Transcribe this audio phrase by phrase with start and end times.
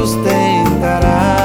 [0.00, 1.36] sustentará.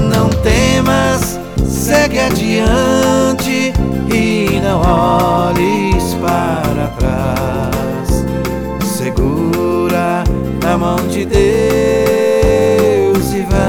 [0.00, 3.72] Não temas, segue adiante
[4.12, 8.24] e não olhes para trás.
[8.84, 10.24] Segura
[10.62, 11.44] na mão de Deus
[13.32, 13.64] e vai.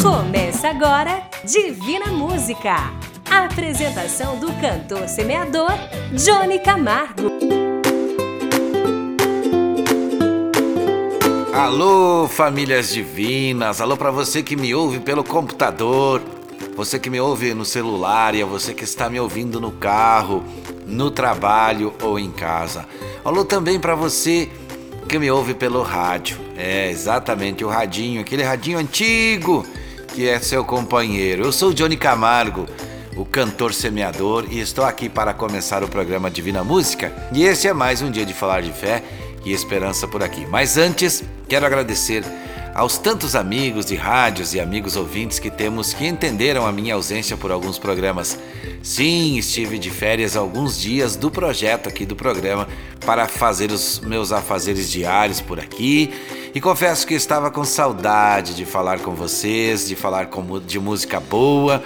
[0.00, 2.92] Começa agora Divina Música.
[3.28, 5.72] A apresentação do cantor semeador
[6.12, 7.69] Johnny Camargo.
[11.60, 13.82] Alô, famílias divinas.
[13.82, 16.22] Alô para você que me ouve pelo computador,
[16.74, 20.42] você que me ouve no celular e a você que está me ouvindo no carro,
[20.86, 22.86] no trabalho ou em casa.
[23.22, 24.48] Alô também para você
[25.06, 26.38] que me ouve pelo rádio.
[26.56, 29.66] É, exatamente, o radinho, aquele radinho antigo
[30.14, 31.44] que é seu companheiro.
[31.44, 32.64] Eu sou Johnny Camargo,
[33.18, 37.12] o cantor semeador, e estou aqui para começar o programa Divina Música.
[37.34, 39.04] E esse é mais um dia de falar de fé
[39.44, 40.46] e esperança por aqui.
[40.46, 42.24] Mas antes, quero agradecer
[42.74, 47.36] aos tantos amigos de rádios e amigos ouvintes que temos que entenderam a minha ausência
[47.36, 48.38] por alguns programas.
[48.82, 52.68] Sim, estive de férias alguns dias do projeto aqui do programa
[53.04, 56.12] para fazer os meus afazeres diários por aqui
[56.54, 61.20] e confesso que estava com saudade de falar com vocês, de falar com, de música
[61.20, 61.82] boa,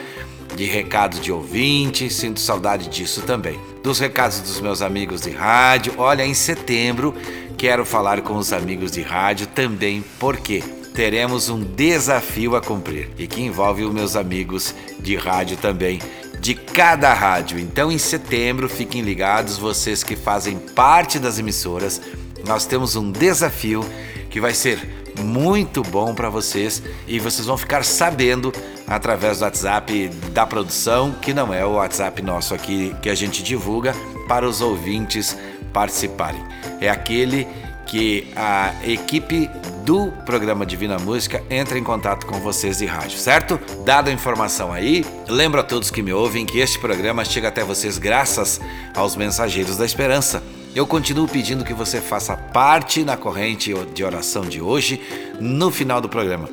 [0.55, 3.74] de recados de ouvinte, sinto saudade disso também.
[3.85, 7.15] Dos recados dos meus amigos de rádio, olha, em setembro
[7.59, 13.27] quero falar com os amigos de rádio também, porque teremos um desafio a cumprir e
[13.27, 16.01] que envolve os meus amigos de rádio também,
[16.41, 17.59] de cada rádio.
[17.59, 22.01] Então, em setembro, fiquem ligados, vocês que fazem parte das emissoras,
[22.47, 23.85] nós temos um desafio
[24.31, 28.53] que vai ser muito bom para vocês e vocês vão ficar sabendo
[28.87, 33.43] através do WhatsApp da produção, que não é o WhatsApp nosso aqui que a gente
[33.43, 33.95] divulga
[34.29, 35.37] para os ouvintes
[35.73, 36.43] participarem.
[36.81, 37.47] É aquele
[37.87, 39.51] que a equipe
[39.85, 43.61] do programa Divina Música entra em contato com vocês de rádio, certo?
[43.85, 47.63] Dada a informação aí, lembro a todos que me ouvem que este programa chega até
[47.63, 48.61] vocês graças
[48.95, 50.43] aos mensageiros da esperança.
[50.75, 55.01] Eu continuo pedindo que você faça parte na corrente de oração de hoje,
[55.39, 56.51] no final do programa.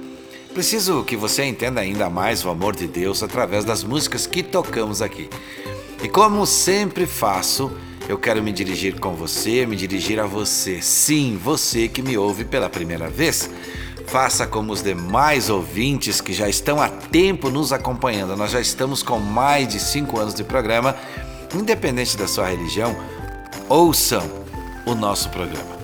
[0.54, 5.02] Preciso que você entenda ainda mais o amor de Deus através das músicas que tocamos
[5.02, 5.28] aqui.
[6.04, 7.72] E como sempre faço,
[8.08, 10.84] eu quero me dirigir com você, me dirigir a você.
[10.84, 13.50] Sim, você que me ouve pela primeira vez.
[14.06, 18.38] Faça como os demais ouvintes que já estão há tempo nos acompanhando.
[18.38, 20.96] Nós já estamos com mais de cinco anos de programa.
[21.56, 22.96] Independente da sua religião,
[23.70, 24.28] ouçam
[24.86, 25.82] o nosso programa.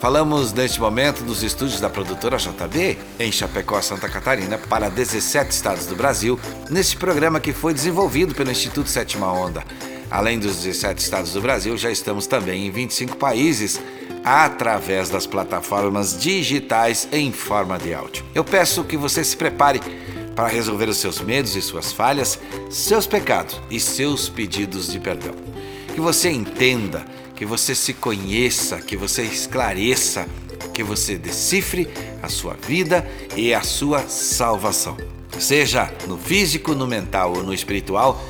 [0.00, 5.86] Falamos neste momento dos estúdios da produtora JB em Chapecó, Santa Catarina, para 17 estados
[5.86, 6.38] do Brasil,
[6.70, 9.64] neste programa que foi desenvolvido pelo Instituto Sétima Onda.
[10.08, 13.80] Além dos 17 estados do Brasil, já estamos também em 25 países
[14.24, 18.24] através das plataformas digitais em forma de áudio.
[18.32, 19.80] Eu peço que você se prepare
[20.36, 22.38] para resolver os seus medos e suas falhas,
[22.70, 25.34] seus pecados e seus pedidos de perdão
[25.98, 27.04] que você entenda,
[27.34, 30.28] que você se conheça, que você esclareça,
[30.72, 31.88] que você decifre
[32.22, 33.04] a sua vida
[33.36, 34.96] e a sua salvação.
[35.40, 38.24] Seja no físico, no mental ou no espiritual,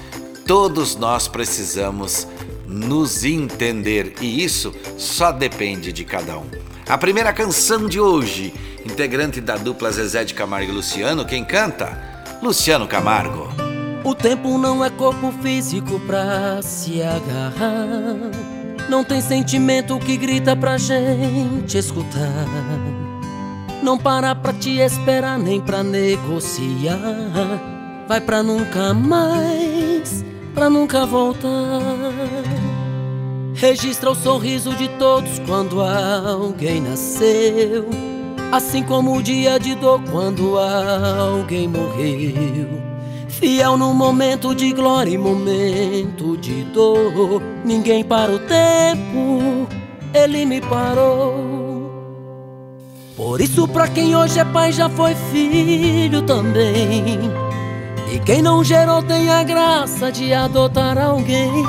[0.47, 2.27] todos nós precisamos
[2.67, 6.47] nos entender e isso só depende de cada um.
[6.89, 8.51] A primeira canção de hoje,
[8.83, 12.25] integrante da dupla Zezé de Camargo e Luciano, quem canta?
[12.43, 13.68] Luciano Camargo.
[14.09, 18.31] O tempo não é corpo físico pra se agarrar.
[18.89, 22.47] Não tem sentimento que grita pra gente escutar.
[23.83, 26.99] Não para pra te esperar nem pra negociar.
[28.09, 31.83] Vai pra nunca mais, pra nunca voltar.
[33.57, 37.91] Registra o sorriso de todos quando alguém nasceu.
[38.51, 42.88] Assim como o dia de dor quando alguém morreu.
[43.39, 47.41] Fiel no momento de glória e momento de dor.
[47.65, 49.69] Ninguém para o tempo,
[50.13, 52.19] ele me parou.
[53.17, 57.31] Por isso, pra quem hoje é pai, já foi filho também.
[58.13, 61.65] E quem não gerou tem a graça de adotar alguém.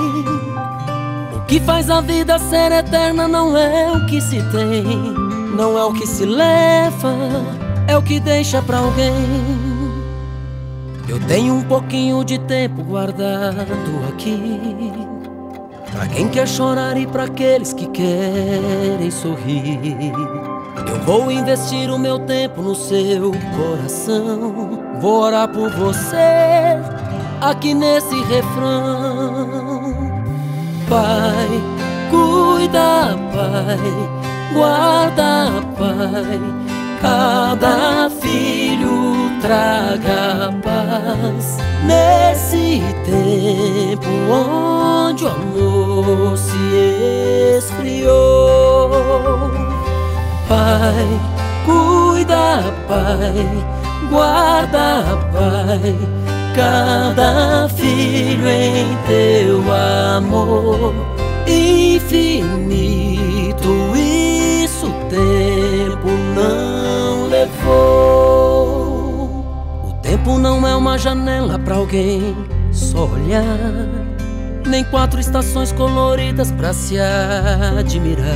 [1.36, 4.83] O que faz a vida ser eterna não é o que se tem,
[5.56, 7.16] não é o que se leva,
[7.88, 9.69] é o que deixa pra alguém.
[11.09, 13.65] Eu tenho um pouquinho de tempo guardado
[14.09, 14.61] aqui.
[15.91, 20.13] Pra quem quer chorar e pra aqueles que querem sorrir.
[20.88, 24.83] Eu vou investir o meu tempo no seu coração.
[25.01, 26.77] Vou orar por você
[27.41, 29.95] aqui nesse refrão.
[30.88, 31.50] Pai,
[32.11, 33.79] cuida, Pai,
[34.53, 36.39] guarda, Pai,
[37.01, 48.89] cada filho traga paz nesse tempo onde o amor se esfriou.
[50.47, 51.07] Pai,
[51.65, 53.47] cuida, Pai,
[54.09, 55.95] guarda, Pai,
[56.56, 59.63] cada filho em teu
[60.19, 60.94] amor
[61.47, 62.80] infinito.
[63.95, 68.49] Isso tempo não levou.
[70.30, 72.36] O tempo não é uma janela para alguém
[72.72, 73.44] só olhar,
[74.68, 78.28] nem quatro estações coloridas para se admirar.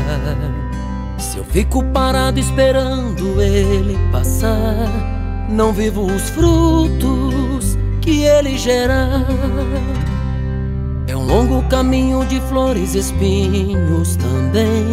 [1.19, 4.90] Se eu fico parado esperando ele passar,
[5.48, 9.07] não vivo os frutos que ele gera.
[11.06, 14.88] É um longo caminho de flores e espinhos também.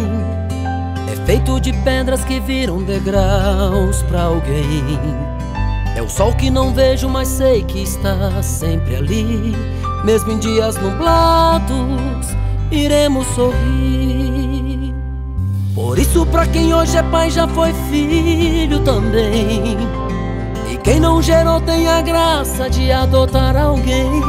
[1.11, 5.30] É feito de pedras que viram degraus para alguém.
[5.95, 9.55] É o sol que não vejo, mas sei que está sempre ali.
[10.03, 12.27] Mesmo em dias nublados,
[12.71, 14.95] iremos sorrir.
[15.75, 19.77] Por isso, pra quem hoje é pai, já foi filho também.
[20.71, 24.21] E quem não gerou tem a graça de adotar alguém.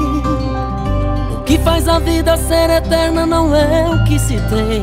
[1.36, 4.82] O que faz a vida ser eterna não é o que se tem,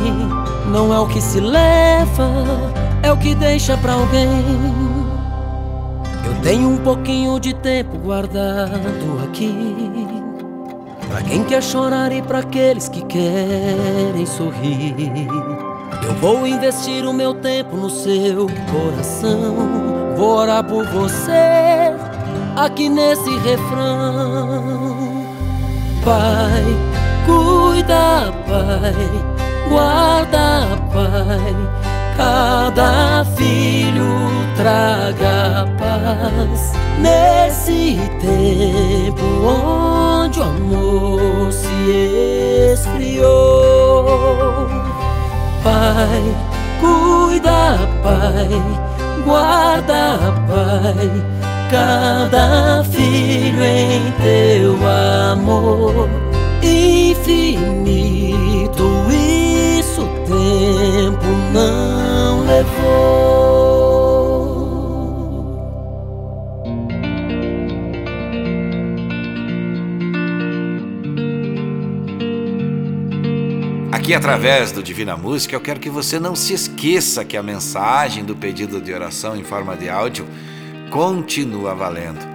[0.72, 2.30] não é o que se leva,
[3.02, 4.89] é o que deixa pra alguém.
[6.44, 9.76] Tenho um pouquinho de tempo guardado aqui.
[11.08, 15.28] Pra quem quer chorar e pra aqueles que querem sorrir.
[16.04, 19.56] Eu vou investir o meu tempo no seu coração.
[20.16, 21.94] Vou orar por você
[22.56, 24.80] aqui nesse refrão.
[26.04, 26.64] Pai,
[27.26, 28.96] cuida, Pai,
[29.70, 31.89] guarda, Pai.
[32.20, 34.12] Cada filho
[34.58, 44.68] traga paz nesse tempo onde o amor se esfriou.
[45.64, 46.36] Pai,
[46.82, 48.52] cuida, Pai,
[49.24, 51.10] guarda, Pai,
[51.72, 54.76] cada filho em teu
[55.32, 56.10] amor
[56.62, 57.80] infinito.
[59.10, 61.89] Isso tempo não.
[73.92, 78.26] Aqui, através do Divina Música, eu quero que você não se esqueça que a mensagem
[78.26, 80.26] do pedido de oração em forma de áudio
[80.90, 82.28] continua valendo.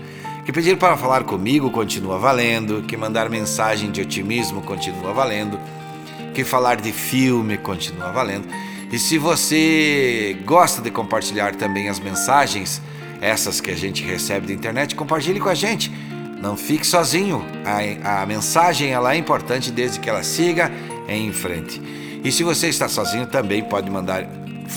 [0.46, 2.81] Que pedir para falar comigo continua valendo.
[2.82, 5.58] Que mandar mensagem de otimismo continua valendo.
[6.32, 8.46] Que falar de filme continua valendo.
[8.93, 12.81] E se você gosta de compartilhar também as mensagens,
[13.20, 15.90] essas que a gente recebe da internet, compartilhe com a gente.
[16.40, 17.44] Não fique sozinho.
[18.04, 20.70] A, a mensagem ela é importante desde que ela siga
[21.08, 21.82] em frente.
[22.22, 24.24] E se você está sozinho, também pode mandar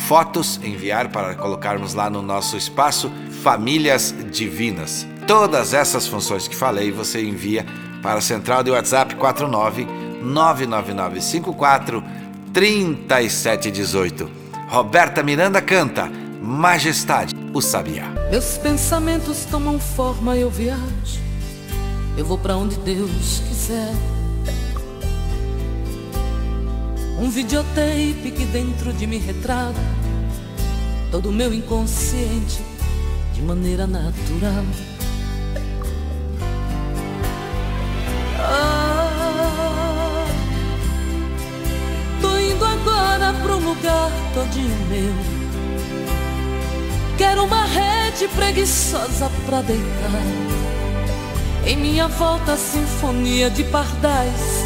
[0.08, 3.12] fotos, enviar para colocarmos lá no nosso espaço
[3.44, 5.06] Famílias Divinas.
[5.30, 7.64] Todas essas funções que falei você envia
[8.02, 9.86] para a central de WhatsApp 49
[10.24, 12.04] 99954
[12.52, 14.28] 3718.
[14.68, 16.10] Roberta Miranda canta
[16.42, 18.10] Majestade, o Sabiá.
[18.32, 21.20] Meus pensamentos tomam forma, eu viajo.
[22.18, 23.94] Eu vou para onde Deus quiser.
[27.20, 29.78] Um videotape que dentro de mim retrata
[31.12, 32.64] todo o meu inconsciente
[33.36, 34.66] de maneira natural.
[43.80, 45.14] Lugar todinho meu.
[47.18, 50.24] Quero uma rede preguiçosa pra deitar.
[51.66, 54.64] Em minha volta, sinfonia de pardais,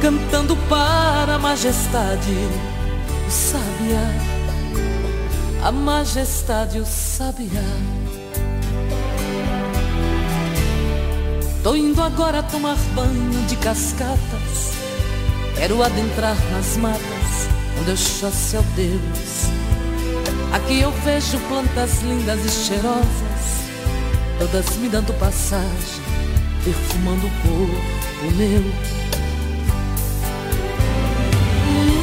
[0.00, 2.32] cantando para a majestade,
[3.26, 4.08] o sabiá,
[5.64, 7.62] a majestade, o sabiá.
[11.62, 14.72] Tô indo agora tomar banho de cascatas,
[15.56, 19.62] quero adentrar nas matas, deixasse Deus
[20.52, 23.06] Aqui eu vejo plantas lindas e cheirosas,
[24.38, 26.02] todas me dando passagem,
[26.62, 28.60] perfumando o corpo meu.
[31.70, 32.02] Hum.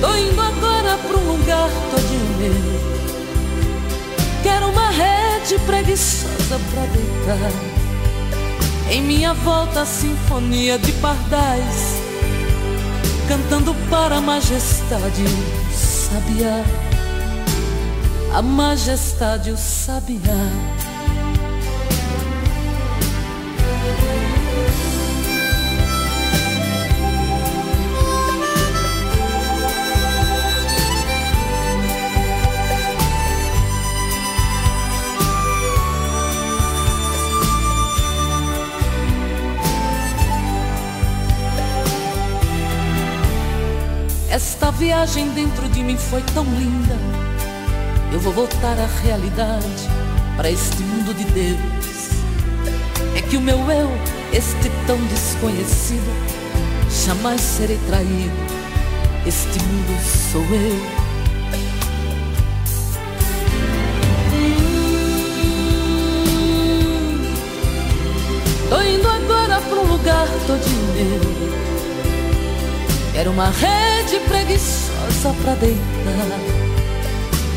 [0.00, 2.80] Tô indo agora pra um lugar todinho meu.
[4.42, 7.79] Quero uma rede preguiçosa pra deitar
[8.90, 11.94] em minha volta a sinfonia de pardais,
[13.28, 16.64] cantando para a majestade o sabiá.
[18.34, 20.89] A majestade o sabiá.
[44.70, 46.96] Esta viagem dentro de mim foi tão linda.
[48.12, 49.66] Eu vou voltar à realidade,
[50.36, 52.10] para este mundo de Deus.
[53.16, 53.90] É que o meu eu,
[54.32, 56.08] este tão desconhecido,
[57.04, 58.30] jamais serei traído.
[59.26, 60.00] Este mundo
[60.30, 61.00] sou eu.
[68.68, 71.29] Tô indo agora pra um lugar todo meu
[73.12, 75.80] Quero uma rede preguiçosa pra deitar.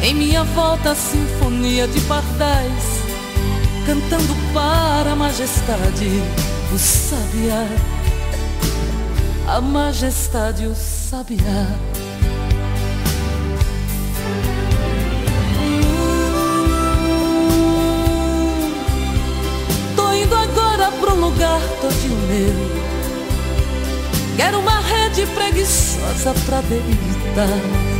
[0.01, 2.83] Em minha volta a sinfonia de pardais,
[3.85, 6.09] cantando para a majestade
[6.73, 7.67] o sabiá.
[9.47, 11.67] A majestade o sabiá.
[19.95, 23.02] Tô indo agora um lugar todo meu
[24.35, 27.93] Quero uma rede preguiçosa pra deitar.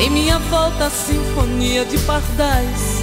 [0.00, 3.02] Em minha volta a sinfonia de pardais,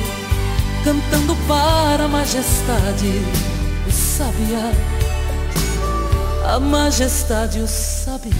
[0.84, 3.22] cantando para a majestade
[3.88, 4.72] o sabiá.
[6.54, 8.32] A majestade o sabiá.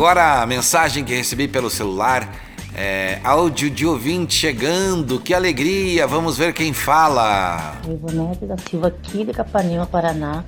[0.00, 2.26] Agora a mensagem que recebi pelo celular
[2.74, 6.06] é, áudio de ouvinte chegando, que alegria!
[6.06, 7.78] Vamos ver quem fala.
[7.86, 10.42] Ivonete da Silva, aqui de Capanema, Paraná.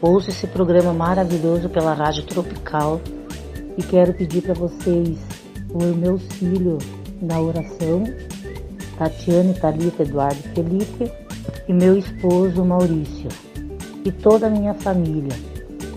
[0.00, 2.98] Ouço esse programa maravilhoso pela Rádio Tropical
[3.76, 5.18] e quero pedir para vocês
[5.68, 6.78] o meu filho
[7.20, 8.04] na oração,
[8.96, 11.12] Tatiane, Thalita, Eduardo Felipe
[11.68, 13.28] e meu esposo Maurício
[14.02, 15.38] e toda a minha família.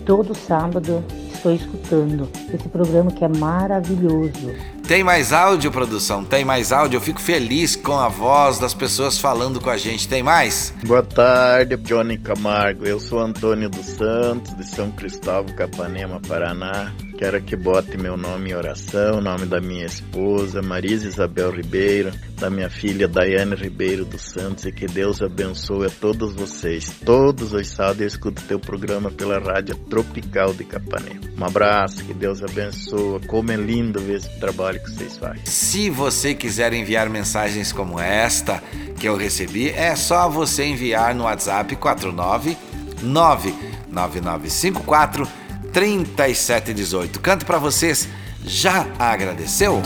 [0.04, 1.02] Todo sábado
[1.36, 4.54] estou escutando esse programa que é maravilhoso.
[4.86, 6.24] Tem mais áudio, produção?
[6.24, 6.98] Tem mais áudio?
[6.98, 10.06] Eu fico feliz com a voz das pessoas falando com a gente.
[10.06, 10.72] Tem mais?
[10.84, 12.86] Boa tarde, Johnny Camargo.
[12.86, 16.92] Eu sou Antônio dos Santos, de São Cristóvão, Capanema, Paraná.
[17.18, 22.12] Quero que bote meu nome em oração, o nome da minha esposa, Marisa Isabel Ribeiro,
[22.38, 26.92] da minha filha Daiane Ribeiro dos Santos e que Deus abençoe a todos vocês.
[27.06, 31.20] Todos os sábados eu escuto teu programa pela Rádio Tropical de Capanema.
[31.40, 33.26] Um abraço, que Deus abençoe.
[33.26, 35.40] Como é lindo ver esse trabalho que vocês fazem.
[35.44, 38.62] Se você quiser enviar mensagens como esta
[38.98, 42.56] que eu recebi, é só você enviar no WhatsApp 49
[43.02, 45.28] 99954
[45.72, 47.20] 3718.
[47.20, 48.08] Canto para vocês.
[48.44, 49.82] Já agradeceu?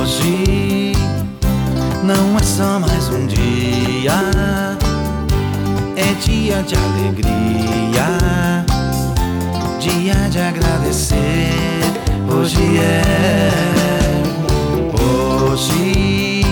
[0.00, 0.92] Hoje
[2.02, 4.14] não é só mais um dia,
[5.94, 8.64] é dia de alegria,
[9.78, 11.77] dia de agradecer.
[12.30, 13.50] Hoje é,
[15.50, 16.42] hoje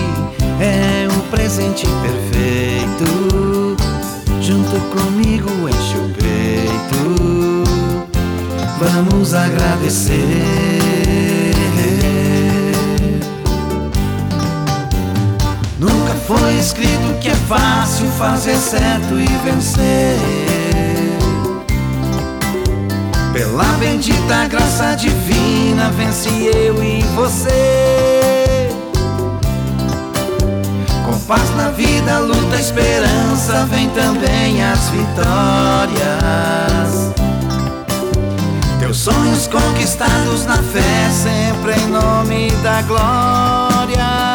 [0.59, 3.77] é o presente perfeito.
[4.41, 7.57] Junto comigo enche o peito
[8.79, 10.13] vamos agradecer.
[15.79, 20.46] Nunca foi escrito que é fácil fazer certo e vencer.
[23.37, 28.67] Pela bendita graça divina, vence eu e você.
[31.05, 36.01] Com paz na vida, luta, esperança, vem também as vitórias.
[38.79, 44.26] Teus sonhos conquistados na fé, sempre em nome da glória.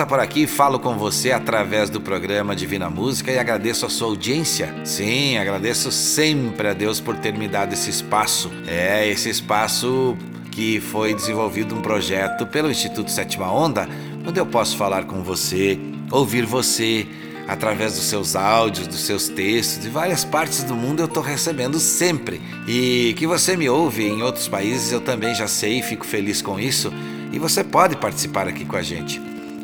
[0.00, 4.08] Volta por aqui, falo com você através do programa Divina Música e agradeço a sua
[4.08, 4.74] audiência.
[4.82, 8.50] Sim, agradeço sempre a Deus por ter me dado esse espaço.
[8.66, 10.16] É, esse espaço
[10.50, 13.86] que foi desenvolvido um projeto pelo Instituto Sétima Onda,
[14.26, 15.78] onde eu posso falar com você,
[16.10, 17.06] ouvir você
[17.46, 21.78] através dos seus áudios, dos seus textos, de várias partes do mundo eu estou recebendo
[21.78, 22.40] sempre.
[22.66, 26.40] E que você me ouve em outros países eu também já sei e fico feliz
[26.40, 26.90] com isso.
[27.32, 29.20] E você pode participar aqui com a gente.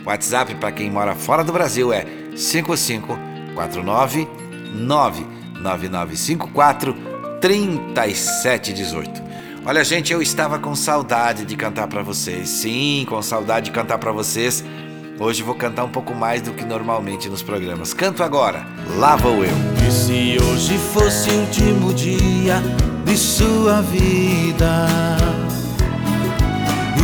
[0.07, 4.27] WhatsApp para quem mora fora do Brasil é 5549
[4.75, 6.97] 99954
[7.41, 9.27] 3718.
[9.65, 12.49] Olha, gente, eu estava com saudade de cantar para vocês.
[12.49, 14.65] Sim, com saudade de cantar para vocês.
[15.19, 17.93] Hoje vou cantar um pouco mais do que normalmente nos programas.
[17.93, 18.65] Canto agora.
[18.97, 19.57] Lá vou eu.
[19.87, 22.63] E se hoje fosse o último dia
[23.05, 24.87] de sua vida?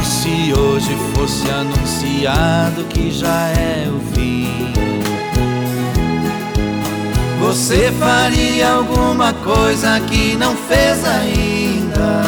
[0.04, 4.73] Se hoje fosse anunciado que já é o fim?
[7.40, 12.23] Você faria alguma coisa que não fez ainda?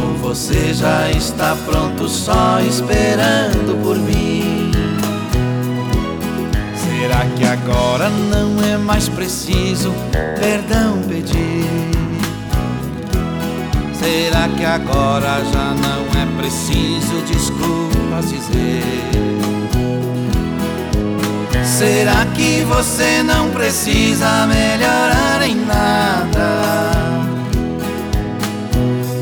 [0.00, 4.70] Ou você já está pronto só esperando por mim?
[6.74, 9.92] Será que agora não é mais preciso
[10.38, 11.99] perdão pedir?
[14.00, 18.82] Será que agora já não é preciso desculpas dizer?
[21.62, 27.20] Será que você não precisa melhorar em nada?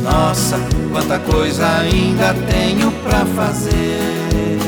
[0.01, 0.61] Nossa,
[0.93, 4.61] quanta coisa ainda tenho pra fazer.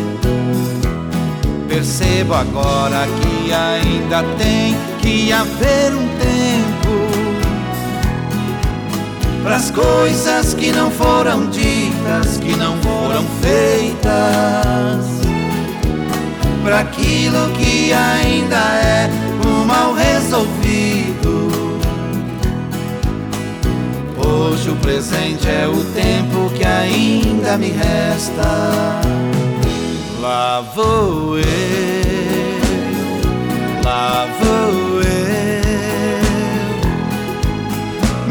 [1.68, 6.79] Percebo agora que ainda tem que haver um tempo
[9.42, 15.06] para as coisas que não foram ditas, que não foram feitas,
[16.62, 19.10] para aquilo que ainda é
[19.44, 21.50] o mal resolvido.
[24.16, 29.00] Hoje o presente é o tempo que ainda me resta.
[30.20, 31.44] Lá vou eu,
[33.82, 35.19] lá vou eu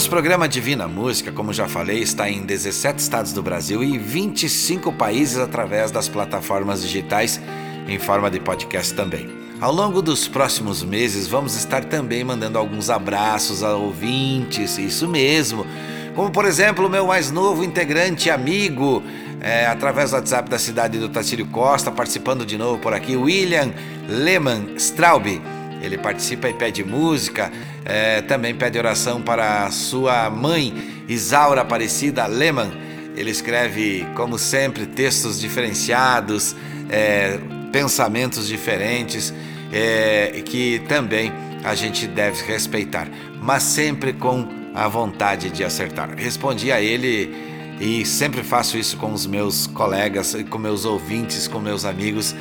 [0.00, 4.90] nosso programa Divina Música, como já falei, está em 17 estados do Brasil e 25
[4.94, 7.38] países através das plataformas digitais
[7.86, 9.28] em forma de podcast também.
[9.60, 15.66] Ao longo dos próximos meses, vamos estar também mandando alguns abraços a ouvintes, isso mesmo.
[16.14, 19.02] Como, por exemplo, o meu mais novo integrante amigo,
[19.38, 23.70] é, através do WhatsApp da cidade do Tacílio Costa, participando de novo por aqui, William
[24.08, 25.59] Lehmann Straub.
[25.82, 27.50] Ele participa e pede música,
[27.84, 32.70] é, também pede oração para sua mãe, Isaura Aparecida Lehmann.
[33.16, 36.54] Ele escreve, como sempre, textos diferenciados,
[36.88, 37.38] é,
[37.72, 39.32] pensamentos diferentes,
[39.72, 41.32] é, que também
[41.64, 43.08] a gente deve respeitar,
[43.40, 46.14] mas sempre com a vontade de acertar.
[46.16, 47.34] Respondi a ele
[47.80, 52.34] e sempre faço isso com os meus colegas, com meus ouvintes, com meus amigos.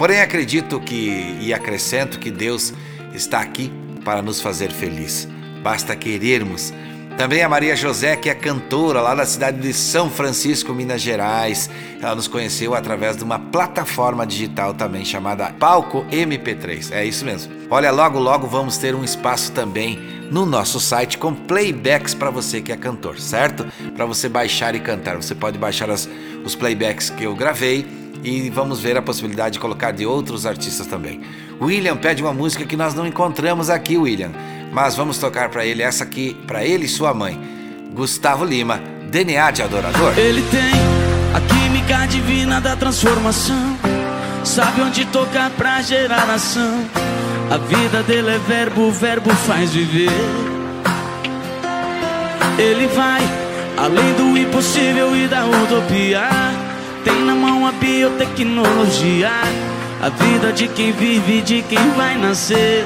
[0.00, 2.72] Porém, acredito que e acrescento que Deus
[3.12, 3.70] está aqui
[4.02, 5.28] para nos fazer feliz.
[5.62, 6.72] Basta querermos
[7.18, 11.68] também a Maria José, que é cantora lá da cidade de São Francisco, Minas Gerais.
[12.00, 16.92] Ela nos conheceu através de uma plataforma digital também chamada Palco MP3.
[16.92, 17.52] É isso mesmo.
[17.68, 19.98] Olha, logo logo vamos ter um espaço também
[20.30, 23.66] no nosso site com playbacks para você que é cantor, certo?
[23.94, 25.16] Para você baixar e cantar.
[25.16, 26.08] Você pode baixar as,
[26.42, 30.86] os playbacks que eu gravei e vamos ver a possibilidade de colocar de outros artistas
[30.86, 31.20] também.
[31.60, 34.32] William pede uma música que nós não encontramos aqui, William
[34.72, 37.38] mas vamos tocar para ele essa aqui, para ele e sua mãe.
[37.92, 38.80] Gustavo Lima,
[39.10, 40.16] DNA de adorador.
[40.16, 40.72] Ele tem
[41.34, 43.76] a química divina da transformação.
[44.44, 46.84] Sabe onde tocar pra gerar ação.
[47.50, 50.10] A vida dele é verbo, o verbo faz viver.
[52.56, 53.22] Ele vai
[53.76, 56.28] além do impossível e da utopia.
[57.04, 57.34] Tem na
[57.70, 59.30] a biotecnologia.
[60.02, 62.84] A vida de quem vive de quem vai nascer.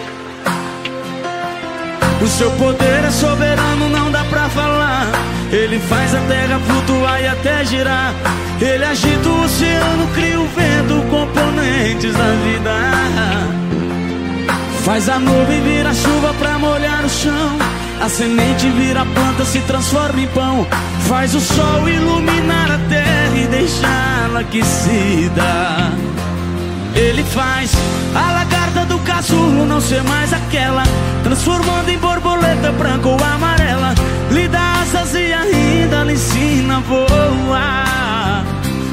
[2.21, 5.07] O seu poder é soberano, não dá pra falar.
[5.51, 8.13] Ele faz a terra flutuar e até girar.
[8.61, 12.71] Ele agita o oceano, cria o vento, componentes da vida.
[14.85, 17.59] Faz a nuvem virar chuva pra molhar o chão.
[18.03, 20.67] A semente vira planta, se transforma em pão.
[21.09, 25.93] Faz o sol iluminar a terra e deixá-la aquecida.
[26.95, 27.73] Ele faz
[28.15, 30.85] a lagarta do casulo não ser mais aquela,
[31.25, 33.95] transformando em borboleta branca ou amarela.
[34.31, 38.45] Lhe dá asas e ainda lhe ensina a voar.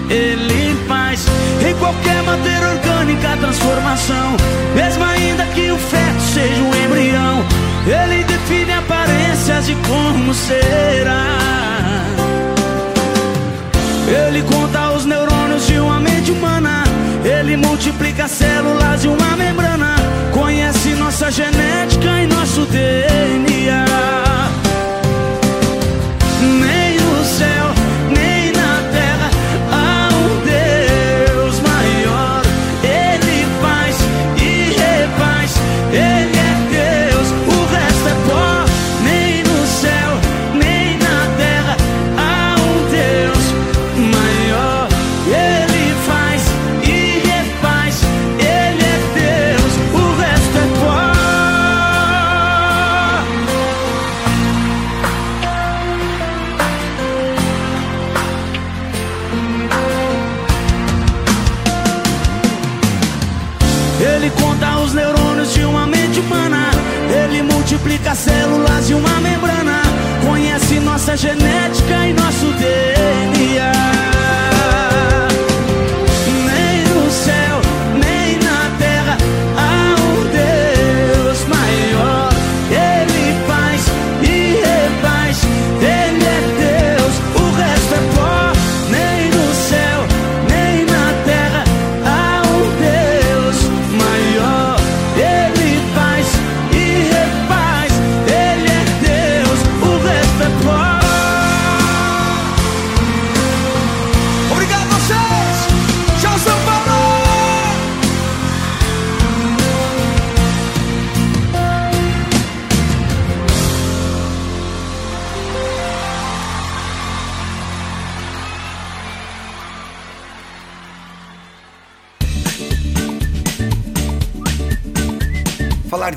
[0.10, 1.26] Ele faz
[1.66, 4.36] em qualquer matéria orgânica a transformação,
[4.76, 7.46] mesmo ainda que o feto seja um embrião.
[7.86, 11.41] Ele define aparências de como será.
[18.12, 19.96] Multiplica células de uma membrana.
[20.34, 23.21] Conhece nossa genética e nosso DNA.
[71.22, 71.51] Conhece nossa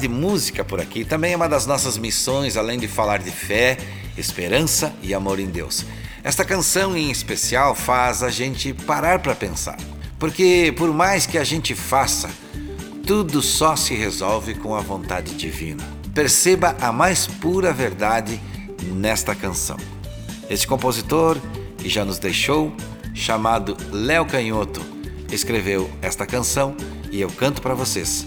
[0.05, 3.79] de música por aqui também é uma das nossas missões, além de falar de fé,
[4.19, 5.87] esperança e amor em Deus.
[6.23, 9.79] Esta canção em especial faz a gente parar para pensar,
[10.19, 12.29] porque por mais que a gente faça,
[13.07, 15.83] tudo só se resolve com a vontade divina.
[16.14, 18.38] Perceba a mais pura verdade
[18.83, 19.79] nesta canção.
[20.51, 21.38] Este compositor,
[21.79, 22.77] que já nos deixou,
[23.14, 24.83] chamado Léo Canhoto,
[25.33, 26.77] escreveu esta canção
[27.11, 28.27] e eu canto para vocês.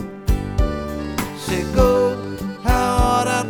[1.51, 2.15] Chegou
[2.63, 3.43] a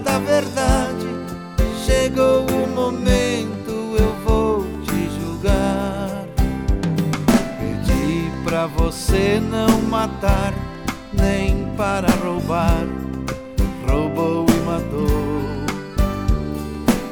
[1.85, 6.25] chegou o momento, eu vou te julgar.
[7.59, 10.51] Pedi pra você não matar,
[11.13, 12.87] nem para roubar,
[13.87, 15.41] roubou e matou.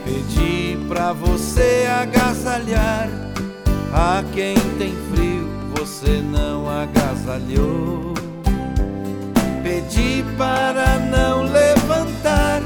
[0.03, 3.09] Pedi pra você agasalhar
[3.93, 8.08] a quem tem frio, você não agasalhou.
[9.79, 12.61] Pedi para não levantar.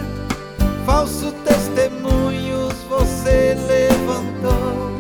[0.84, 4.92] Falso testemunhos, você levantou.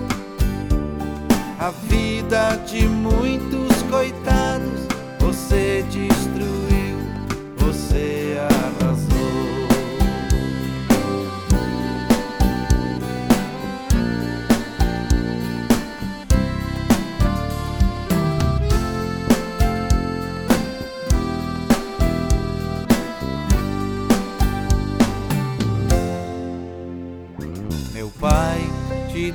[1.59, 3.72] A vida de muitos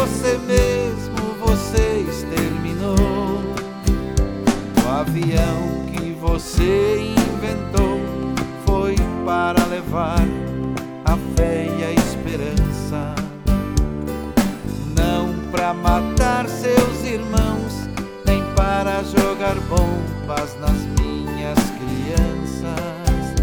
[0.00, 2.96] você mesmo você exterminou.
[4.82, 8.00] O avião que você inventou
[8.64, 10.24] foi para levar
[11.04, 13.14] a fé e a esperança,
[14.96, 17.86] não para matar seus irmãos,
[18.24, 23.34] nem para jogar bombas nas minhas crianças.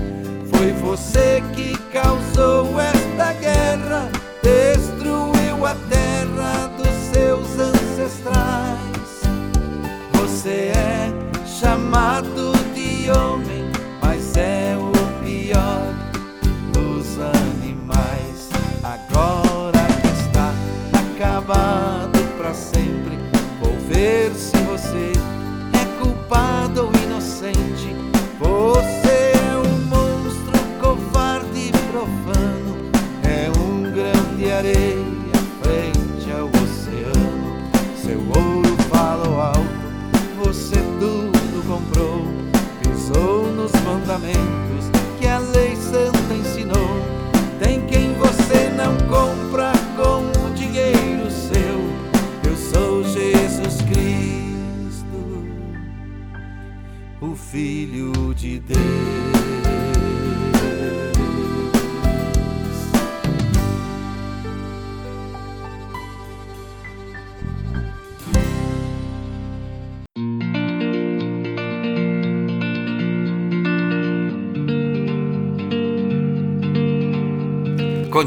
[0.50, 1.77] Foi você que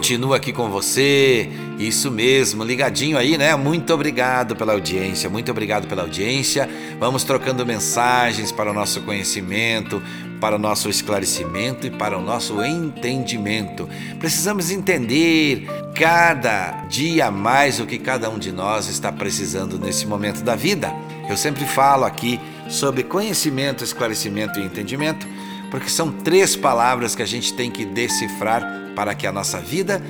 [0.01, 3.55] Continua aqui com você, isso mesmo, ligadinho aí, né?
[3.55, 6.67] Muito obrigado pela audiência, muito obrigado pela audiência.
[6.99, 10.03] Vamos trocando mensagens para o nosso conhecimento,
[10.41, 13.87] para o nosso esclarecimento e para o nosso entendimento.
[14.19, 20.43] Precisamos entender cada dia mais o que cada um de nós está precisando nesse momento
[20.43, 20.91] da vida.
[21.29, 25.29] Eu sempre falo aqui sobre conhecimento, esclarecimento e entendimento,
[25.71, 30.03] porque são três palavras que a gente tem que decifrar para que a nossa vida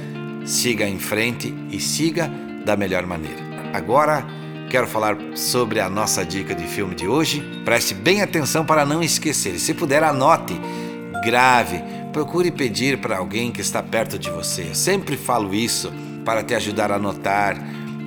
[0.45, 2.31] siga em frente e siga
[2.65, 3.41] da melhor maneira.
[3.73, 4.27] Agora
[4.69, 7.41] quero falar sobre a nossa dica de filme de hoje.
[7.65, 9.59] Preste bem atenção para não esquecer.
[9.59, 10.59] Se puder, anote,
[11.25, 14.69] grave, procure pedir para alguém que está perto de você.
[14.69, 15.93] Eu sempre falo isso
[16.25, 17.57] para te ajudar a anotar.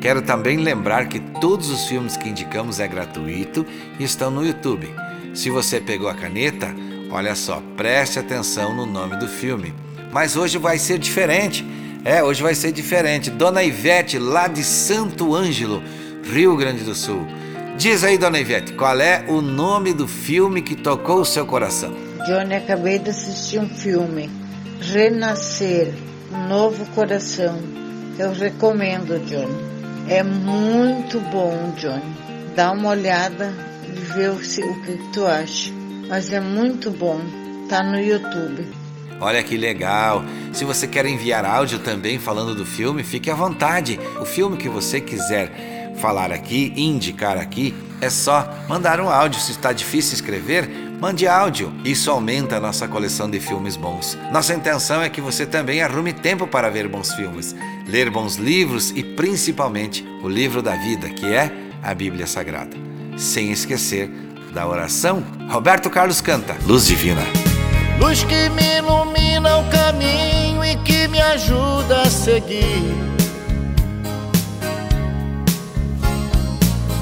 [0.02, 3.66] Quero também lembrar que todos os filmes que indicamos é gratuito
[4.00, 4.94] e estão no YouTube.
[5.34, 6.74] Se você pegou a caneta,
[7.10, 9.74] olha só, preste atenção no nome do filme.
[10.14, 11.66] Mas hoje vai ser diferente.
[12.06, 13.32] É, hoje vai ser diferente.
[13.32, 15.82] Dona Ivete, lá de Santo Ângelo,
[16.24, 17.26] Rio Grande do Sul.
[17.78, 21.92] Diz aí, Dona Ivete, qual é o nome do filme que tocou o seu coração?
[22.28, 24.30] Johnny, acabei de assistir um filme,
[24.80, 25.92] Renascer,
[26.32, 27.60] Um Novo Coração.
[28.20, 29.74] Eu recomendo, Johnny.
[30.08, 32.16] É muito bom, Johnny.
[32.56, 33.52] Dá uma olhada
[33.88, 35.72] e vê o que, tu acha.
[36.08, 37.20] Mas é muito bom.
[37.68, 38.83] Tá no YouTube.
[39.20, 40.24] Olha que legal!
[40.52, 44.00] Se você quer enviar áudio também falando do filme, fique à vontade.
[44.20, 49.40] O filme que você quiser falar aqui, indicar aqui, é só mandar um áudio.
[49.40, 50.68] Se está difícil escrever,
[51.00, 51.74] mande áudio.
[51.84, 54.18] Isso aumenta a nossa coleção de filmes bons.
[54.32, 57.56] Nossa intenção é que você também arrume tempo para ver bons filmes,
[57.88, 62.76] ler bons livros e principalmente o livro da vida, que é a Bíblia Sagrada.
[63.18, 64.10] Sem esquecer
[64.54, 67.53] da oração, Roberto Carlos canta Luz Divina.
[68.00, 72.96] Luz que me ilumina o caminho e que me ajuda a seguir.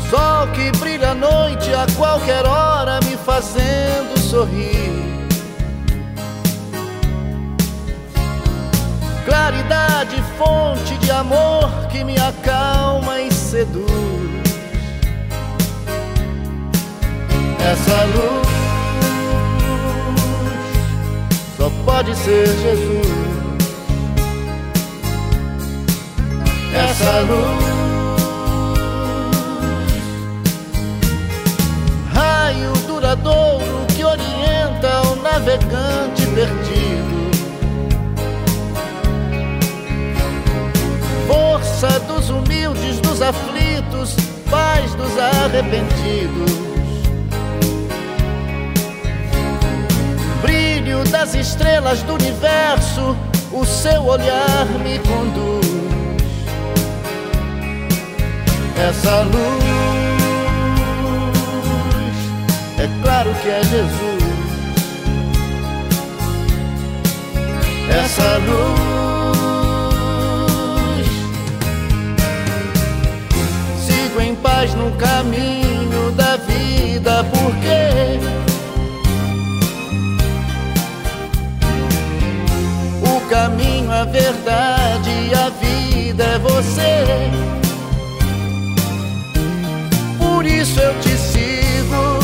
[0.09, 4.91] Sol que brilha à noite a qualquer hora me fazendo sorrir.
[9.25, 13.87] Claridade, fonte de amor que me acalma e seduz.
[17.71, 18.50] Essa luz
[21.85, 23.11] pode ser Jesus.
[26.73, 27.63] Essa luz,
[32.13, 37.21] raio duradouro que orienta o navegante perdido.
[41.27, 44.15] Força dos humildes, dos aflitos,
[44.49, 46.70] paz dos arrependidos.
[51.21, 53.15] Das estrelas do universo,
[53.51, 55.67] o seu olhar me conduz.
[58.75, 59.63] Essa luz,
[62.79, 64.23] é claro que é Jesus.
[68.03, 68.67] Essa luz,
[73.85, 78.40] sigo em paz no caminho da vida, porque
[83.31, 87.31] caminho, a verdade e a vida é você.
[90.17, 92.19] Por isso eu te sigo,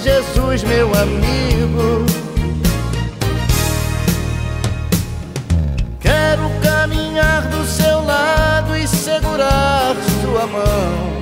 [0.00, 2.06] Jesus, meu amigo.
[5.98, 11.20] Quero caminhar do seu lado e segurar sua mão.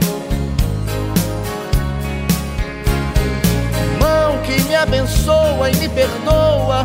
[3.99, 6.85] Mão que me abençoa e me perdoa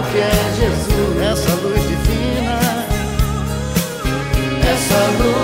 [0.00, 1.20] claro que é Jesus.
[1.22, 2.58] Essa luz divina.
[4.72, 5.39] Essa luz,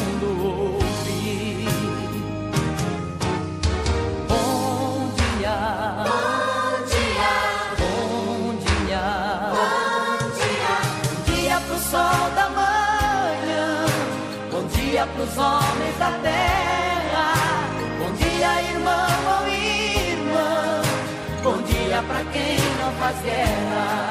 [15.21, 17.33] pros homens da terra.
[17.99, 19.07] Bom dia, irmão
[19.37, 20.81] ou irmã.
[21.43, 24.10] Bom dia pra quem não faz guerra.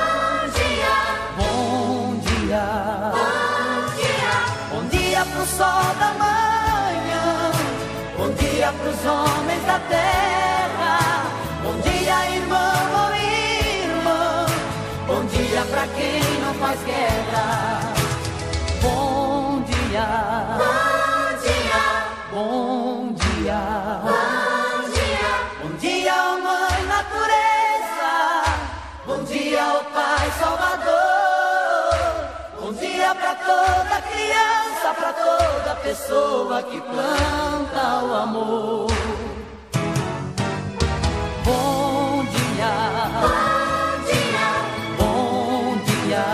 [5.57, 7.51] Sol da manhã.
[8.17, 10.99] Bom dia pros homens da terra.
[11.63, 14.45] Bom dia, irmão ou irmã.
[15.07, 17.81] Bom dia pra quem não faz guerra.
[18.81, 20.07] Bom dia.
[20.63, 21.83] Bom dia.
[22.31, 23.61] Bom dia.
[24.03, 25.31] Bom dia.
[25.61, 28.13] Bom dia, mãe natureza.
[29.05, 31.11] Bom dia, ó Pai Salvador.
[32.59, 34.93] Bom dia pra toda criança,
[35.83, 38.87] pessoa que planta o amor.
[41.43, 42.73] Bom dia.
[43.21, 44.49] Bom dia.
[44.97, 46.25] Bom dia.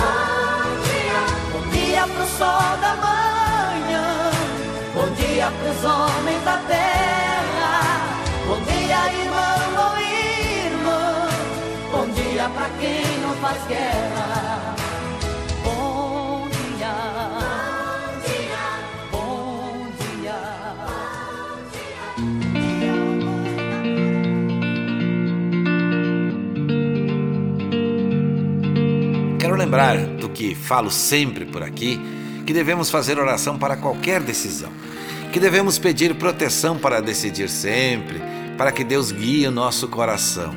[0.00, 1.20] Bom dia.
[1.52, 4.06] Bom dia pro sol da manhã.
[4.94, 7.74] Bom dia pros homens da terra.
[8.46, 11.28] Bom dia, irmão ou irmã.
[11.92, 14.33] Bom dia pra quem não faz guerra.
[29.74, 32.00] Lembrar do que falo sempre por aqui,
[32.46, 34.70] que devemos fazer oração para qualquer decisão,
[35.32, 38.22] que devemos pedir proteção para decidir sempre,
[38.56, 40.54] para que Deus guie o nosso coração.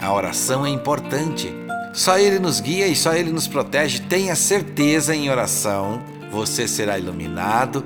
[0.00, 1.54] A oração é importante.
[1.92, 4.00] Só Ele nos guia e só Ele nos protege.
[4.00, 7.84] Tenha certeza em oração, você será iluminado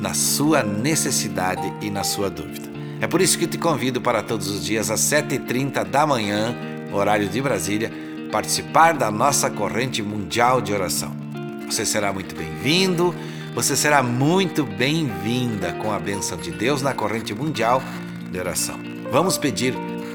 [0.00, 2.68] na sua necessidade e na sua dúvida.
[3.00, 6.56] É por isso que te convido para todos os dias às 7h30 da manhã,
[6.92, 11.14] horário de Brasília, participar da nossa corrente mundial de oração.
[11.66, 13.14] Você será muito bem-vindo,
[13.54, 17.82] você será muito bem-vinda com a bênção de Deus na corrente mundial
[18.30, 18.78] de oração.
[19.10, 19.74] Vamos pedir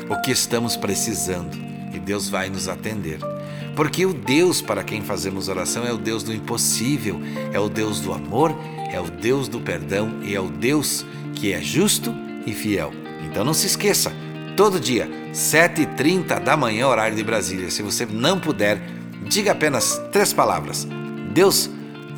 [0.10, 1.56] o que estamos precisando
[1.94, 3.20] e Deus vai nos atender.
[3.76, 7.20] Porque o Deus para quem fazemos oração é o Deus do impossível,
[7.52, 8.56] é o Deus do amor,
[8.92, 12.14] é o Deus do perdão e é o Deus que é justo
[12.46, 12.94] e fiel.
[13.26, 14.14] Então não se esqueça,
[14.56, 17.70] todo dia, 7h30 da manhã, horário de Brasília.
[17.70, 18.82] Se você não puder,
[19.28, 20.88] diga apenas três palavras:
[21.32, 21.70] Deus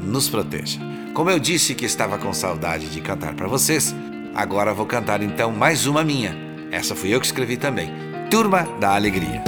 [0.01, 0.79] nos proteja.
[1.13, 3.95] Como eu disse que estava com saudade de cantar para vocês,
[4.33, 6.35] agora vou cantar então mais uma minha.
[6.71, 7.89] Essa fui eu que escrevi também.
[8.29, 9.41] Turma da Alegria.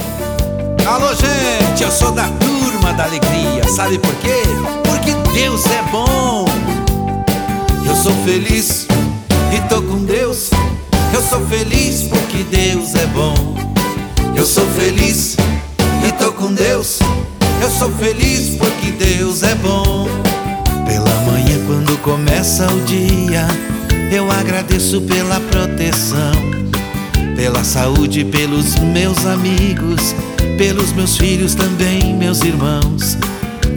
[0.87, 3.67] Alô, gente, eu sou da Turma da Alegria.
[3.67, 4.43] Sabe por quê?
[4.85, 6.45] Porque Deus é bom.
[7.85, 8.87] Eu sou feliz
[9.53, 10.56] e tô com Deus.
[11.13, 13.55] Eu sou feliz porque Deus é bom.
[14.35, 15.35] Eu sou feliz
[16.07, 16.99] e tô com Deus.
[17.61, 20.07] Eu sou feliz porque Deus é bom.
[20.85, 23.47] Pela manhã, quando começa o dia,
[24.11, 26.31] eu agradeço pela proteção,
[27.35, 30.15] pela saúde, pelos meus amigos,
[30.57, 33.17] pelos meus filhos também, meus irmãos.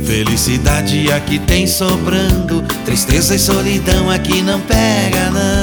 [0.05, 5.59] Felicidade aqui tem sobrando, tristeza e solidão aqui não pega, não.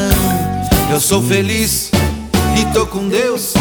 [0.89, 1.91] Eu sou feliz
[2.57, 3.53] e tô com Deus.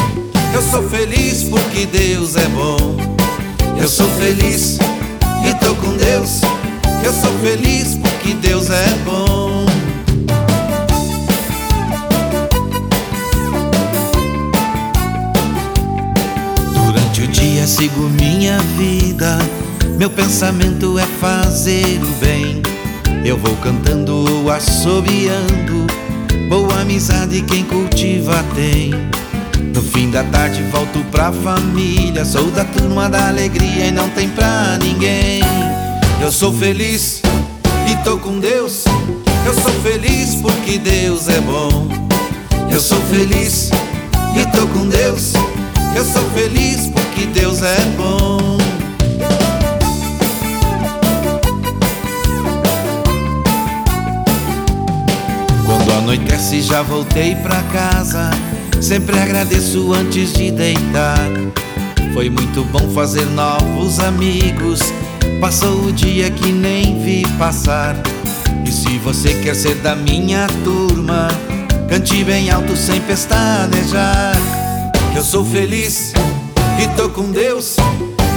[0.54, 2.96] Eu sou feliz porque Deus é bom.
[3.76, 4.78] Eu sou feliz
[5.44, 6.40] e tô com Deus.
[7.04, 9.66] Eu sou feliz porque Deus é bom.
[16.72, 19.36] Durante o dia sigo minha vida.
[19.98, 22.62] Meu pensamento é fazer o bem.
[23.24, 25.75] Eu vou cantando ou assobiando.
[26.48, 28.90] Boa amizade quem cultiva tem.
[29.74, 32.24] No fim da tarde volto pra família.
[32.24, 35.40] Sou da turma da alegria e não tem pra ninguém.
[36.20, 37.20] Eu sou feliz
[37.90, 38.84] e tô com Deus.
[39.44, 41.88] Eu sou feliz porque Deus é bom.
[42.70, 43.70] Eu sou feliz
[44.36, 45.32] e tô com Deus.
[45.96, 48.35] Eu sou feliz porque Deus é bom.
[56.06, 58.30] Anoitece já voltei pra casa.
[58.80, 61.18] Sempre agradeço antes de deitar.
[62.14, 64.78] Foi muito bom fazer novos amigos.
[65.40, 67.96] Passou o dia que nem vi passar.
[68.64, 71.26] E se você quer ser da minha turma,
[71.88, 74.36] cante bem alto sem pestanejar.
[75.12, 76.12] Eu sou feliz
[76.80, 77.74] e tô com Deus.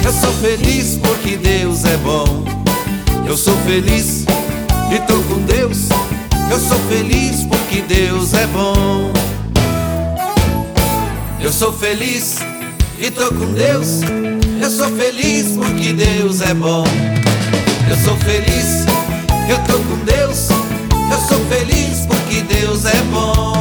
[0.04, 2.44] Eu sou feliz porque Deus é bom.
[3.24, 4.24] Eu sou feliz
[4.92, 5.99] e tô com Deus.
[6.50, 9.12] Eu sou feliz porque Deus é bom.
[11.40, 12.38] Eu sou feliz
[12.98, 14.00] e tô com Deus.
[14.60, 16.84] Eu sou feliz porque Deus é bom.
[17.88, 18.84] Eu sou feliz,
[19.48, 20.48] eu tô com Deus.
[20.50, 23.59] Eu sou feliz porque Deus é bom.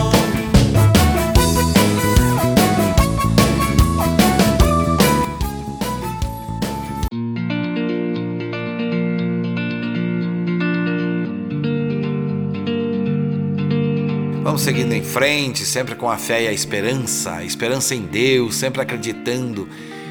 [14.70, 18.80] Seguindo em frente, sempre com a fé e a esperança, a esperança em Deus, sempre
[18.80, 19.68] acreditando.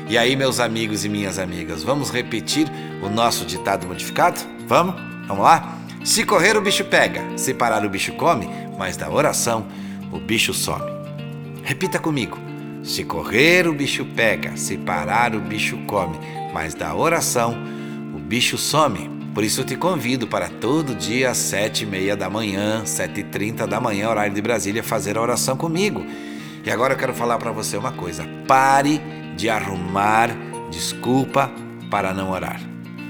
[0.09, 2.67] E aí, meus amigos e minhas amigas, vamos repetir
[3.01, 4.41] o nosso ditado modificado?
[4.67, 4.97] Vamos?
[5.29, 5.79] Vamos lá?
[6.05, 9.65] Se correr, o bicho pega, se parar, o bicho come, mas da oração,
[10.11, 10.91] o bicho some.
[11.63, 12.37] Repita comigo.
[12.83, 16.19] Se correr, o bicho pega, se parar, o bicho come,
[16.53, 17.57] mas da oração,
[18.13, 19.18] o bicho some.
[19.39, 23.21] Por isso eu te convido para todo dia às sete e meia da manhã, sete
[23.21, 26.05] e trinta da manhã, horário de Brasília, fazer a oração comigo.
[26.67, 29.01] E agora eu quero falar para você uma coisa: pare
[29.37, 30.31] de arrumar
[30.73, 31.53] desculpa
[31.89, 32.61] para não orar.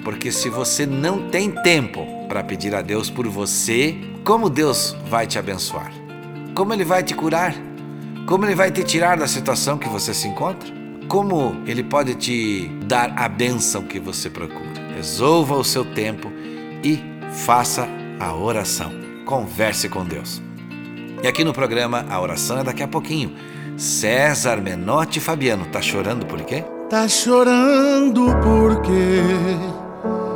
[0.05, 5.27] Porque se você não tem tempo para pedir a Deus por você, como Deus vai
[5.27, 5.91] te abençoar?
[6.55, 7.55] Como Ele vai te curar?
[8.27, 10.69] Como Ele vai te tirar da situação que você se encontra?
[11.09, 14.68] Como Ele pode te dar a bênção que você procura?
[14.99, 16.29] Resolva o seu tempo
[16.83, 17.01] e
[17.47, 17.87] faça
[18.19, 18.91] a oração.
[19.25, 20.43] Converse com Deus.
[21.23, 23.33] E aqui no programa A Oração é daqui a pouquinho.
[23.77, 26.65] César Menotti Fabiano, tá chorando por quê?
[26.91, 29.23] Tá chorando porque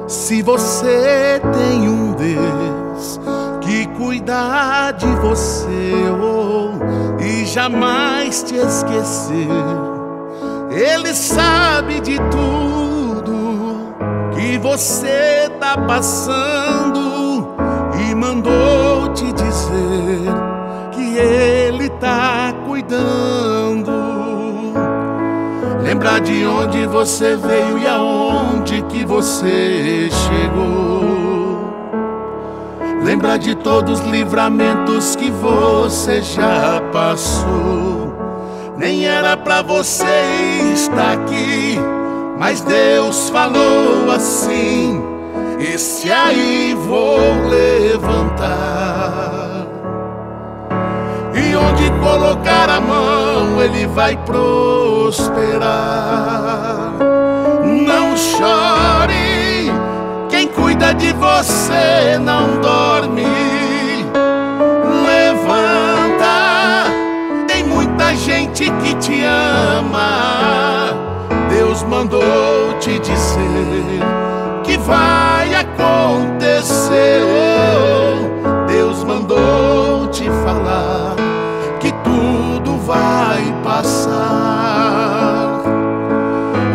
[0.07, 3.21] se você tem um Deus
[3.63, 9.49] que cuida de você oh, e jamais te esquecer,
[10.71, 12.82] Ele sabe de tudo
[14.53, 17.49] que você tá passando
[17.99, 20.29] e mandou te dizer
[20.91, 23.91] que Ele tá cuidando.
[25.83, 31.73] Lembrar de onde você veio e aonde que você chegou.
[33.03, 38.13] Lembrar de todos os livramentos que você já passou.
[38.77, 40.05] Nem era pra você
[40.75, 41.79] estar aqui,
[42.43, 45.01] mas Deus falou assim:
[45.61, 48.49] Esse aí vou levantar.
[51.37, 55.63] E onde colocar a mão, ele vai prosperar.
[57.65, 59.71] Não chore,
[60.29, 63.25] quem cuida de você não dorme.
[65.07, 66.87] Levanta,
[67.47, 70.42] tem muita gente que te ama.
[72.03, 74.03] Mandou te dizer
[74.65, 77.23] que vai acontecer.
[78.67, 81.15] Deus mandou te falar
[81.79, 85.63] que tudo vai passar.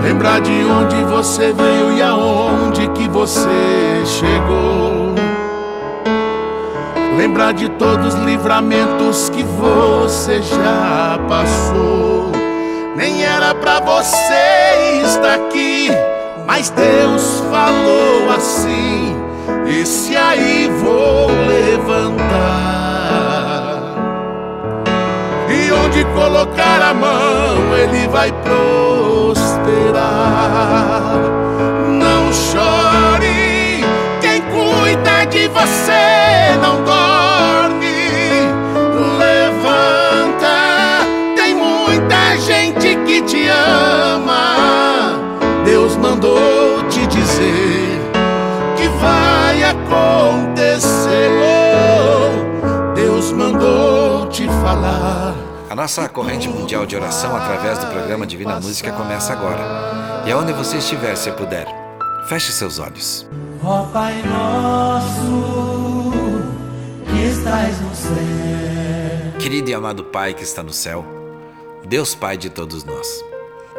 [0.01, 5.13] Lembrar de onde você veio e aonde que você chegou.
[7.17, 12.31] Lembrar de todos os livramentos que você já passou.
[12.95, 14.56] Nem era pra você
[15.07, 15.89] estar aqui,
[16.45, 19.15] mas Deus falou assim:
[19.81, 22.27] Esse aí vou levantar.
[25.49, 29.47] E onde colocar a mão, ele vai prosperar.
[31.87, 33.85] Não chore,
[34.19, 37.06] quem cuida de você não dorme.
[55.69, 60.23] A nossa corrente mundial de oração através do programa Divina Música começa agora.
[60.25, 61.67] E aonde você estiver, se puder,
[62.29, 63.27] feche seus olhos.
[63.61, 66.13] Ó Pai nosso,
[67.05, 69.39] que estás no céu.
[69.39, 71.03] Querido e amado Pai que está no céu,
[71.85, 73.21] Deus Pai de todos nós,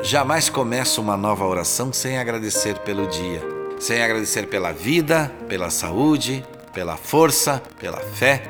[0.03, 3.41] jamais começo uma nova oração sem agradecer pelo dia,
[3.79, 8.43] sem agradecer pela vida, pela saúde, pela força, pela fé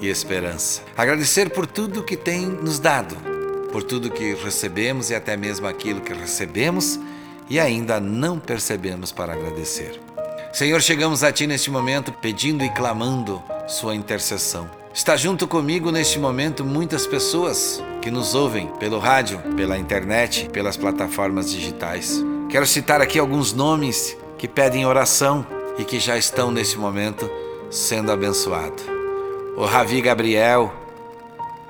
[0.00, 0.82] e esperança.
[0.96, 3.16] Agradecer por tudo que tem nos dado,
[3.72, 6.98] por tudo que recebemos e até mesmo aquilo que recebemos
[7.48, 10.00] e ainda não percebemos para agradecer.
[10.52, 14.68] Senhor, chegamos a Ti neste momento pedindo e clamando Sua intercessão.
[14.92, 20.76] Está junto comigo neste momento muitas pessoas que nos ouvem pelo rádio, pela internet, pelas
[20.76, 22.24] plataformas digitais.
[22.48, 25.46] Quero citar aqui alguns nomes que pedem oração
[25.78, 27.30] e que já estão neste momento
[27.70, 28.99] sendo abençoados.
[29.56, 30.72] O Ravi Gabriel,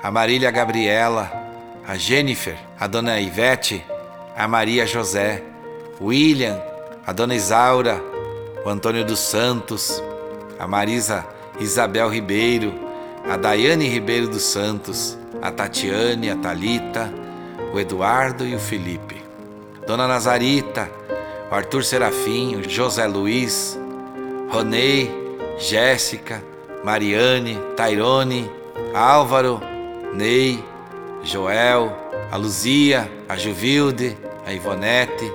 [0.01, 1.31] a Marília Gabriela,
[1.85, 3.83] a Jennifer, a Dona Ivete,
[4.35, 5.43] a Maria José,
[5.99, 6.61] o William,
[7.05, 8.01] a Dona Isaura,
[8.63, 10.01] o Antônio dos Santos,
[10.57, 11.25] a Marisa
[11.59, 12.73] Isabel Ribeiro,
[13.29, 17.11] a Daiane Ribeiro dos Santos, a Tatiane, a Talita,
[17.73, 19.21] o Eduardo e o Felipe.
[19.85, 20.89] Dona Nazarita,
[21.51, 23.77] o Arthur Serafim, o José Luiz,
[24.49, 25.11] Ronei,
[25.57, 26.41] Jéssica,
[26.83, 28.49] Mariane, Tairone,
[28.93, 29.61] Álvaro,
[30.13, 30.63] Ney,
[31.23, 31.95] Joel,
[32.31, 35.31] a Luzia, a Juvilde, a Ivonete,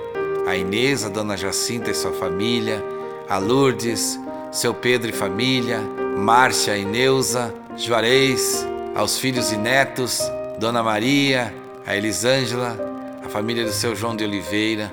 [0.47, 2.83] a Inês, a Dona Jacinta e sua família,
[3.29, 4.19] a Lourdes,
[4.51, 5.79] seu Pedro e família,
[6.17, 10.21] Márcia e Neuza, Juarez, aos filhos e netos,
[10.59, 11.53] Dona Maria,
[11.85, 12.77] a Elisângela,
[13.23, 14.91] a família do seu João de Oliveira,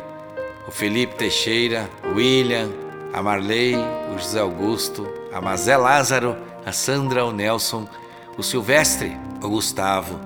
[0.69, 2.71] o Felipe Teixeira, o William,
[3.13, 3.77] a Marley,
[4.15, 7.89] o José Augusto, a Mazé Lázaro, a Sandra, o Nelson,
[8.39, 10.20] o Silvestre, o Gustavo,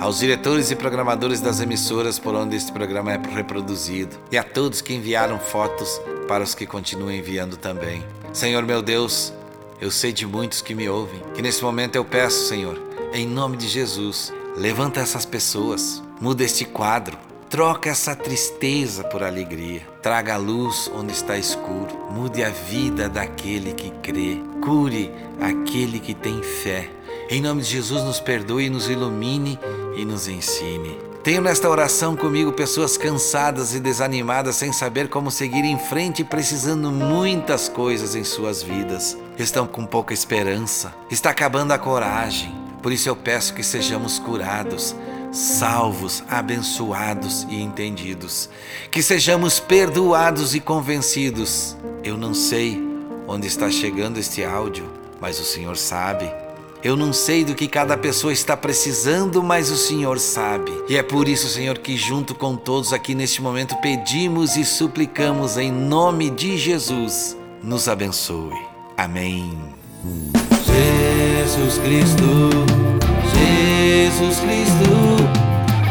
[0.00, 4.80] aos diretores e programadores das emissoras por onde este programa é reproduzido e a todos
[4.80, 8.04] que enviaram fotos para os que continuam enviando também.
[8.32, 9.32] Senhor meu Deus,
[9.80, 12.80] eu sei de muitos que me ouvem, que nesse momento eu peço, Senhor,
[13.12, 17.18] em nome de Jesus, levanta essas pessoas, muda este quadro,
[17.54, 23.72] troca essa tristeza por alegria, traga a luz onde está escuro, mude a vida daquele
[23.72, 25.08] que crê, cure
[25.40, 26.90] aquele que tem fé.
[27.30, 29.56] Em nome de Jesus, nos perdoe, nos ilumine
[29.96, 30.98] e nos ensine.
[31.22, 36.90] Tenho nesta oração comigo pessoas cansadas e desanimadas sem saber como seguir em frente precisando
[36.90, 39.16] muitas coisas em suas vidas.
[39.38, 42.52] Estão com pouca esperança, está acabando a coragem.
[42.82, 44.92] Por isso eu peço que sejamos curados,
[45.34, 48.48] salvos, abençoados e entendidos.
[48.90, 51.76] Que sejamos perdoados e convencidos.
[52.02, 52.80] Eu não sei
[53.26, 54.88] onde está chegando este áudio,
[55.20, 56.30] mas o Senhor sabe.
[56.82, 60.70] Eu não sei do que cada pessoa está precisando, mas o Senhor sabe.
[60.86, 65.56] E é por isso, Senhor, que junto com todos aqui neste momento pedimos e suplicamos
[65.56, 67.36] em nome de Jesus.
[67.62, 68.60] Nos abençoe.
[68.98, 69.58] Amém.
[70.66, 72.50] Jesus Cristo,
[73.32, 74.42] Jesus Cristo,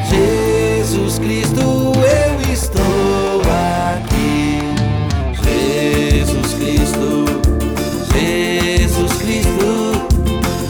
[0.10, 3.42] Jesus Cristo, eu estou
[3.96, 4.60] aqui.
[5.42, 7.26] Jesus Cristo,
[8.14, 9.70] Jesus Cristo,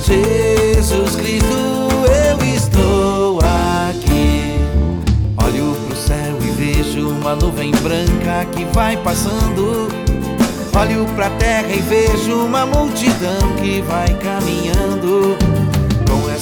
[0.05, 1.57] Jesus Cristo,
[2.05, 4.59] eu estou aqui.
[5.43, 9.87] Olho pro céu e vejo uma nuvem branca que vai passando.
[10.79, 15.35] Olho pra terra e vejo uma multidão que vai caminhando.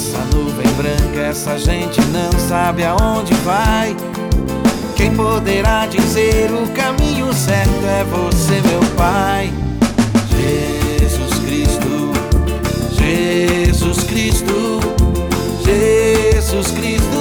[0.02, 3.96] Essa nuvem branca, essa gente não sabe aonde vai.
[4.96, 9.54] Quem poderá dizer o caminho certo é você, meu Pai.
[10.36, 12.12] Jesus Cristo,
[12.98, 14.80] Jesus Cristo,
[15.64, 17.21] Jesus Cristo,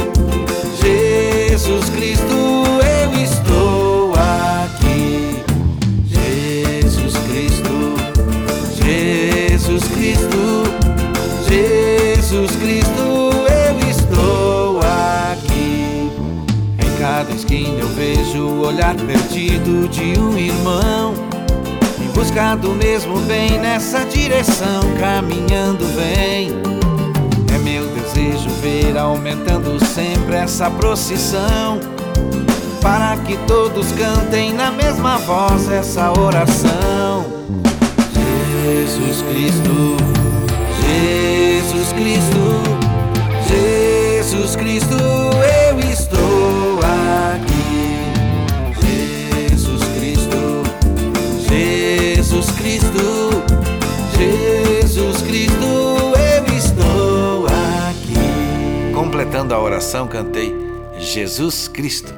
[18.71, 21.13] olhar perdido de um irmão.
[21.99, 26.51] Em busca do mesmo bem nessa direção, caminhando vem.
[27.53, 31.79] É meu desejo ver aumentando sempre essa procissão.
[32.81, 37.25] Para que todos cantem na mesma voz essa oração.
[38.63, 39.97] Jesus Cristo,
[59.81, 60.55] Completando a oração, cantei
[60.99, 62.13] Jesus Cristo.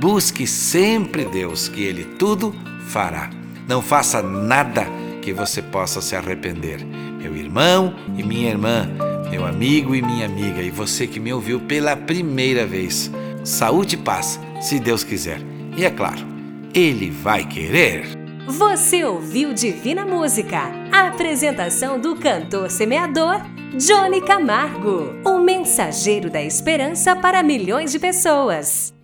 [0.00, 2.54] Busque sempre Deus, que Ele tudo
[2.86, 3.30] fará.
[3.66, 4.86] Não faça nada
[5.20, 6.84] que você possa se arrepender.
[6.84, 8.88] Meu irmão e minha irmã,
[9.28, 13.10] meu amigo e minha amiga, e você que me ouviu pela primeira vez.
[13.42, 15.40] Saúde e paz, se Deus quiser.
[15.76, 16.24] E é claro,
[16.72, 18.06] Ele vai querer.
[18.46, 23.42] Você ouviu Divina Música, a apresentação do cantor semeador
[23.76, 28.96] Johnny Camargo, o mensageiro da esperança para milhões de pessoas.